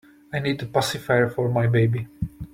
[0.33, 2.07] I need a pacifier for my baby.